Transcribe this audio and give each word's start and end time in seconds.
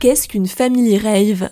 Qu'est-ce 0.00 0.28
qu'une 0.28 0.46
family 0.46 0.96
rave 0.96 1.50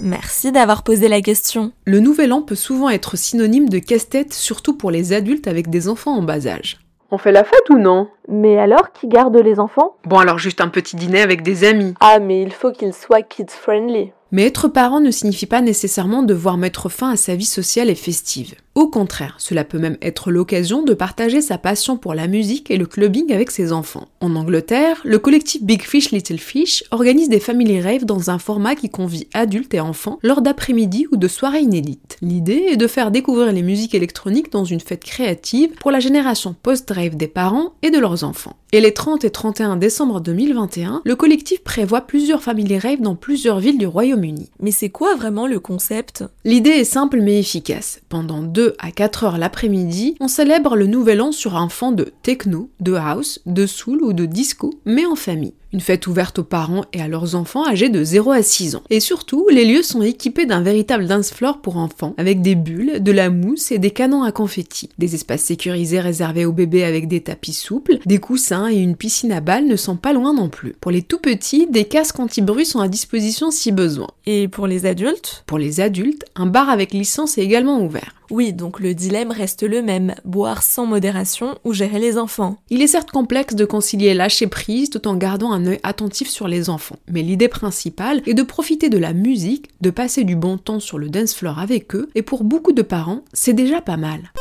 Merci 0.00 0.50
d'avoir 0.50 0.82
posé 0.82 1.06
la 1.06 1.20
question. 1.20 1.70
Le 1.84 2.00
nouvel 2.00 2.32
an 2.32 2.42
peut 2.42 2.56
souvent 2.56 2.90
être 2.90 3.16
synonyme 3.16 3.68
de 3.68 3.78
casse-tête, 3.78 4.34
surtout 4.34 4.76
pour 4.76 4.90
les 4.90 5.12
adultes 5.12 5.46
avec 5.46 5.70
des 5.70 5.86
enfants 5.86 6.16
en 6.16 6.22
bas 6.22 6.48
âge. 6.48 6.80
On 7.12 7.18
fait 7.18 7.30
la 7.30 7.44
fête 7.44 7.70
ou 7.70 7.78
non? 7.78 8.08
Mais 8.30 8.58
alors, 8.58 8.92
qui 8.92 9.08
garde 9.08 9.36
les 9.36 9.58
enfants? 9.58 9.96
Bon 10.06 10.18
alors 10.18 10.38
juste 10.38 10.60
un 10.60 10.68
petit 10.68 10.94
dîner 10.94 11.20
avec 11.20 11.42
des 11.42 11.64
amis. 11.64 11.94
Ah, 12.00 12.20
mais 12.20 12.42
il 12.42 12.52
faut 12.52 12.70
qu'ils 12.70 12.94
soient 12.94 13.22
kids-friendly. 13.22 14.12
Mais 14.32 14.46
être 14.46 14.68
parent 14.68 15.00
ne 15.00 15.10
signifie 15.10 15.46
pas 15.46 15.60
nécessairement 15.60 16.22
devoir 16.22 16.56
mettre 16.56 16.88
fin 16.88 17.10
à 17.10 17.16
sa 17.16 17.34
vie 17.34 17.44
sociale 17.44 17.90
et 17.90 17.96
festive. 17.96 18.54
Au 18.76 18.86
contraire, 18.86 19.34
cela 19.38 19.64
peut 19.64 19.80
même 19.80 19.98
être 20.00 20.30
l'occasion 20.30 20.82
de 20.82 20.94
partager 20.94 21.40
sa 21.40 21.58
passion 21.58 21.96
pour 21.96 22.14
la 22.14 22.28
musique 22.28 22.70
et 22.70 22.76
le 22.76 22.86
clubbing 22.86 23.32
avec 23.32 23.50
ses 23.50 23.72
enfants. 23.72 24.06
En 24.20 24.36
Angleterre, 24.36 25.00
le 25.04 25.18
collectif 25.18 25.64
Big 25.64 25.82
Fish 25.82 26.12
Little 26.12 26.38
Fish 26.38 26.84
organise 26.92 27.28
des 27.28 27.40
family 27.40 27.80
raves 27.80 28.04
dans 28.04 28.30
un 28.30 28.38
format 28.38 28.76
qui 28.76 28.88
convie 28.88 29.26
adultes 29.34 29.74
et 29.74 29.80
enfants 29.80 30.20
lors 30.22 30.40
d'après-midi 30.40 31.08
ou 31.10 31.16
de 31.16 31.26
soirées 31.26 31.62
inédites. 31.62 32.16
L'idée 32.22 32.68
est 32.70 32.76
de 32.76 32.86
faire 32.86 33.10
découvrir 33.10 33.52
les 33.52 33.62
musiques 33.62 33.96
électroniques 33.96 34.52
dans 34.52 34.64
une 34.64 34.80
fête 34.80 35.02
créative 35.02 35.72
pour 35.80 35.90
la 35.90 35.98
génération 35.98 36.54
post-rave 36.62 37.16
des 37.16 37.28
parents 37.28 37.72
et 37.82 37.90
de 37.90 37.98
leurs 37.98 38.19
enfants. 38.24 38.56
Et 38.72 38.80
les 38.80 38.94
30 38.94 39.24
et 39.24 39.30
31 39.30 39.76
décembre 39.76 40.20
2021, 40.20 41.02
le 41.04 41.16
collectif 41.16 41.62
prévoit 41.64 42.02
plusieurs 42.02 42.42
family 42.42 42.78
raves 42.78 43.00
dans 43.00 43.16
plusieurs 43.16 43.58
villes 43.58 43.78
du 43.78 43.86
Royaume-Uni. 43.86 44.50
Mais 44.60 44.70
c'est 44.70 44.90
quoi 44.90 45.16
vraiment 45.16 45.48
le 45.48 45.58
concept? 45.58 46.24
L'idée 46.44 46.70
est 46.70 46.84
simple 46.84 47.20
mais 47.20 47.40
efficace. 47.40 48.00
Pendant 48.08 48.42
2 48.42 48.74
à 48.78 48.92
4 48.92 49.24
heures 49.24 49.38
l'après-midi, 49.38 50.14
on 50.20 50.28
célèbre 50.28 50.76
le 50.76 50.86
nouvel 50.86 51.20
an 51.20 51.32
sur 51.32 51.56
un 51.56 51.68
fond 51.68 51.90
de 51.90 52.12
techno, 52.22 52.70
de 52.78 52.94
house, 52.94 53.40
de 53.46 53.66
soul 53.66 54.02
ou 54.02 54.12
de 54.12 54.26
disco, 54.26 54.74
mais 54.84 55.04
en 55.04 55.16
famille. 55.16 55.54
Une 55.72 55.80
fête 55.80 56.08
ouverte 56.08 56.40
aux 56.40 56.44
parents 56.44 56.84
et 56.92 57.00
à 57.00 57.06
leurs 57.06 57.36
enfants 57.36 57.64
âgés 57.64 57.90
de 57.90 58.02
0 58.02 58.32
à 58.32 58.42
6 58.42 58.74
ans. 58.74 58.82
Et 58.90 58.98
surtout, 58.98 59.46
les 59.50 59.64
lieux 59.64 59.84
sont 59.84 60.02
équipés 60.02 60.44
d'un 60.44 60.62
véritable 60.62 61.06
dance 61.06 61.30
floor 61.30 61.60
pour 61.60 61.76
enfants, 61.76 62.14
avec 62.18 62.42
des 62.42 62.56
bulles, 62.56 63.00
de 63.00 63.12
la 63.12 63.30
mousse 63.30 63.70
et 63.70 63.78
des 63.78 63.92
canons 63.92 64.24
à 64.24 64.32
confetti. 64.32 64.88
Des 64.98 65.14
espaces 65.14 65.42
sécurisés 65.42 66.00
réservés 66.00 66.44
aux 66.44 66.52
bébés 66.52 66.82
avec 66.82 67.06
des 67.06 67.20
tapis 67.20 67.52
souples, 67.52 67.98
des 68.10 68.18
coussins 68.18 68.68
et 68.68 68.74
une 68.74 68.96
piscine 68.96 69.30
à 69.30 69.40
balles 69.40 69.68
ne 69.68 69.76
sont 69.76 69.94
pas 69.94 70.12
loin 70.12 70.34
non 70.34 70.48
plus. 70.48 70.74
Pour 70.80 70.90
les 70.90 71.02
tout 71.02 71.20
petits, 71.20 71.68
des 71.68 71.84
casques 71.84 72.18
anti-bruit 72.18 72.66
sont 72.66 72.80
à 72.80 72.88
disposition 72.88 73.52
si 73.52 73.70
besoin. 73.70 74.08
Et 74.26 74.48
pour 74.48 74.66
les 74.66 74.84
adultes? 74.84 75.44
Pour 75.46 75.58
les 75.58 75.80
adultes, 75.80 76.24
un 76.34 76.46
bar 76.46 76.70
avec 76.70 76.92
licence 76.92 77.38
est 77.38 77.42
également 77.42 77.80
ouvert. 77.80 78.16
Oui, 78.32 78.52
donc 78.52 78.80
le 78.80 78.94
dilemme 78.94 79.30
reste 79.30 79.62
le 79.62 79.80
même, 79.80 80.16
boire 80.24 80.64
sans 80.64 80.86
modération 80.86 81.56
ou 81.62 81.72
gérer 81.72 82.00
les 82.00 82.18
enfants. 82.18 82.56
Il 82.68 82.82
est 82.82 82.88
certes 82.88 83.12
complexe 83.12 83.54
de 83.54 83.64
concilier 83.64 84.12
lâcher 84.12 84.48
prise 84.48 84.90
tout 84.90 85.06
en 85.06 85.14
gardant 85.14 85.52
un 85.52 85.64
œil 85.66 85.78
attentif 85.84 86.28
sur 86.28 86.48
les 86.48 86.68
enfants, 86.68 86.98
mais 87.08 87.22
l'idée 87.22 87.46
principale 87.46 88.22
est 88.26 88.34
de 88.34 88.42
profiter 88.42 88.88
de 88.88 88.98
la 88.98 89.12
musique, 89.12 89.68
de 89.82 89.90
passer 89.90 90.24
du 90.24 90.34
bon 90.34 90.58
temps 90.58 90.80
sur 90.80 90.98
le 90.98 91.10
dance 91.10 91.32
floor 91.32 91.60
avec 91.60 91.94
eux, 91.94 92.10
et 92.16 92.22
pour 92.22 92.42
beaucoup 92.42 92.72
de 92.72 92.82
parents, 92.82 93.22
c'est 93.32 93.52
déjà 93.52 93.80
pas 93.80 93.96
mal. 93.96 94.32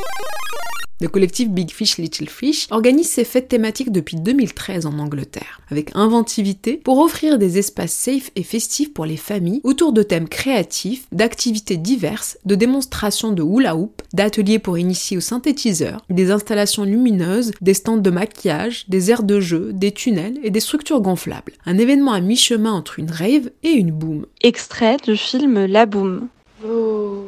Le 1.02 1.08
collectif 1.08 1.50
Big 1.50 1.72
Fish 1.72 1.98
Little 1.98 2.28
Fish 2.28 2.68
organise 2.72 3.10
ses 3.10 3.24
fêtes 3.24 3.48
thématiques 3.48 3.94
depuis 3.94 4.18
2013 4.18 4.86
en 4.86 5.00
Angleterre, 5.00 5.62
avec 5.72 5.92
inventivité 5.96 6.76
pour 6.76 7.00
offrir 7.00 7.38
des 7.38 7.58
espaces 7.58 7.94
safe 7.94 8.32
et 8.36 8.44
festifs 8.44 8.94
pour 8.94 9.06
les 9.06 9.16
familles 9.16 9.62
autour 9.64 9.94
de 9.94 10.04
thèmes 10.04 10.28
créatifs, 10.28 11.08
d'activités 11.14 11.78
diverses, 11.78 12.38
de 12.44 12.56
démonstrations 12.56 13.32
de 13.32 13.42
hula 13.42 13.78
hoop, 13.78 14.02
d'ateliers 14.12 14.60
pour 14.60 14.78
initier 14.78 15.16
au 15.16 15.22
synthétiseur, 15.22 16.04
des 16.10 16.32
installations 16.32 16.84
lumineuses, 16.84 17.54
des 17.62 17.76
stands 17.76 17.96
de 17.96 18.10
maquillage, 18.10 18.84
des 18.90 19.10
aires 19.10 19.24
de 19.24 19.40
jeu, 19.40 19.72
des 19.72 19.94
tunnels 19.94 20.38
et 20.44 20.50
des 20.50 20.60
structures 20.60 21.00
gonflables. 21.00 21.54
Un 21.66 21.78
événement 21.78 22.12
à 22.12 22.20
mi-chemin 22.20 22.74
entre 22.74 23.00
une 23.00 23.12
rave 23.12 23.52
et 23.64 23.72
une 23.72 23.92
boom. 23.92 24.26
Extrait 24.42 24.98
du 24.98 25.16
film 25.16 25.66
La 25.66 25.86
Boom. 25.86 26.28
Vous... 26.62 27.24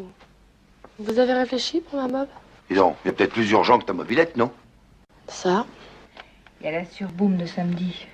Vous 0.99 1.19
avez 1.19 1.33
réfléchi 1.33 1.79
pour 1.79 2.01
ma 2.01 2.09
mob? 2.09 2.27
Dis 2.71 2.77
donc, 2.77 2.95
il 3.03 3.09
y 3.09 3.11
a 3.11 3.13
peut-être 3.13 3.33
plus 3.33 3.51
urgent 3.51 3.79
que 3.79 3.83
ta 3.83 3.91
mobilette, 3.91 4.37
non? 4.37 4.49
Ça? 5.27 5.65
Il 6.61 6.67
y 6.67 6.69
a 6.69 6.71
la 6.71 6.85
surboom 6.85 7.35
de 7.35 7.45
samedi. 7.45 8.07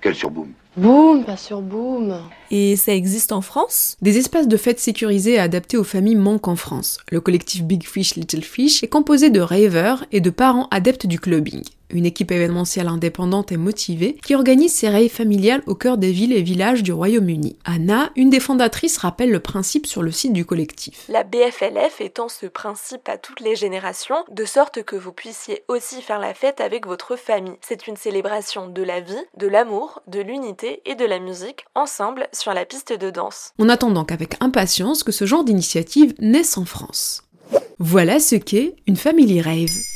Quel 0.00 0.16
surboom? 0.16 0.48
Boum, 0.76 1.24
pas 1.24 1.36
sur 1.36 1.62
boum. 1.62 2.20
Et 2.50 2.74
ça 2.74 2.92
existe 2.92 3.30
en 3.30 3.42
France? 3.42 3.96
Des 4.02 4.18
espaces 4.18 4.48
de 4.48 4.56
fêtes 4.56 4.80
sécurisés 4.80 5.34
et 5.34 5.38
adaptés 5.38 5.76
aux 5.76 5.84
familles 5.84 6.16
manquent 6.16 6.48
en 6.48 6.56
France. 6.56 6.98
Le 7.12 7.20
collectif 7.20 7.62
Big 7.62 7.84
Fish 7.86 8.16
Little 8.16 8.42
Fish 8.42 8.82
est 8.82 8.88
composé 8.88 9.30
de 9.30 9.38
ravers 9.38 10.04
et 10.10 10.20
de 10.20 10.30
parents 10.30 10.66
adeptes 10.72 11.06
du 11.06 11.20
clubbing. 11.20 11.62
Une 11.90 12.06
équipe 12.06 12.32
événementielle 12.32 12.88
indépendante 12.88 13.52
et 13.52 13.56
motivée 13.56 14.16
qui 14.24 14.34
organise 14.34 14.74
ses 14.74 14.88
raves 14.88 15.08
familiales 15.08 15.62
au 15.66 15.74
cœur 15.74 15.98
des 15.98 16.10
villes 16.10 16.32
et 16.32 16.42
villages 16.42 16.82
du 16.82 16.92
Royaume-Uni. 16.92 17.56
Anna, 17.64 18.10
une 18.16 18.30
des 18.30 18.40
fondatrices, 18.40 18.98
rappelle 18.98 19.30
le 19.30 19.40
principe 19.40 19.86
sur 19.86 20.02
le 20.02 20.10
site 20.10 20.32
du 20.32 20.44
collectif. 20.44 21.04
La 21.08 21.22
BFLF 21.22 22.00
étend 22.00 22.28
ce 22.28 22.46
principe 22.46 23.08
à 23.08 23.18
toutes 23.18 23.40
les 23.40 23.56
générations, 23.56 24.24
de 24.30 24.44
sorte 24.44 24.82
que 24.82 24.96
vous 24.96 25.12
puissiez 25.12 25.64
aussi 25.68 26.02
faire 26.02 26.18
la 26.18 26.34
fête 26.34 26.60
avec 26.60 26.86
votre 26.86 27.16
famille. 27.16 27.56
C'est 27.60 27.86
une 27.86 27.96
célébration 27.96 28.68
de 28.68 28.82
la 28.82 29.00
vie, 29.00 29.14
de 29.36 29.46
l'amour, 29.46 30.02
de 30.06 30.20
l'unité 30.20 30.82
et 30.86 30.94
de 30.94 31.04
la 31.04 31.20
musique, 31.20 31.64
ensemble 31.74 32.28
sur 32.32 32.52
la 32.52 32.64
piste 32.64 32.92
de 32.92 33.10
danse. 33.10 33.52
On 33.58 33.68
attend 33.68 33.90
donc 33.90 34.12
avec 34.12 34.36
impatience 34.40 35.02
que 35.02 35.12
ce 35.12 35.24
genre 35.24 35.44
d'initiative 35.44 36.14
naisse 36.18 36.58
en 36.58 36.64
France. 36.64 37.22
Voilà 37.78 38.20
ce 38.20 38.36
qu'est 38.36 38.74
une 38.86 38.96
family 38.96 39.40
rave. 39.40 39.95